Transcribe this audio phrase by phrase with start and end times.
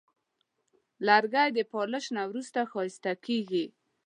[1.07, 3.65] لرګی د پالش نه وروسته ښایسته کېږي.